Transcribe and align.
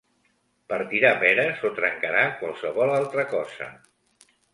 Partirà 0.71 1.09
peres 1.23 1.61
o 1.69 1.69
trencarà 1.79 2.23
qualsevol 2.39 2.93
altra 2.95 3.27
cosa. 3.35 3.69